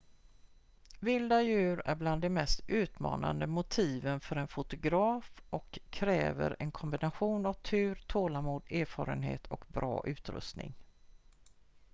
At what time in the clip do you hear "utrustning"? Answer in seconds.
10.07-10.73